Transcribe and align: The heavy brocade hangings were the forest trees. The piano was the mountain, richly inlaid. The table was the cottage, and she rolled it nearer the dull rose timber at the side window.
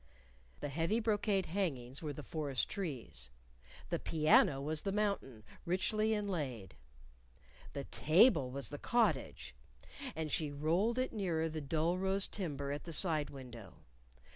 The 0.61 0.69
heavy 0.69 0.99
brocade 0.99 1.45
hangings 1.45 2.01
were 2.01 2.11
the 2.11 2.23
forest 2.23 2.67
trees. 2.67 3.29
The 3.91 3.99
piano 3.99 4.59
was 4.59 4.81
the 4.81 4.91
mountain, 4.91 5.43
richly 5.63 6.15
inlaid. 6.15 6.73
The 7.73 7.83
table 7.83 8.49
was 8.49 8.69
the 8.71 8.79
cottage, 8.79 9.53
and 10.15 10.31
she 10.31 10.49
rolled 10.51 10.97
it 10.97 11.13
nearer 11.13 11.49
the 11.49 11.61
dull 11.61 11.99
rose 11.99 12.27
timber 12.27 12.71
at 12.71 12.85
the 12.85 12.93
side 12.93 13.29
window. 13.29 13.75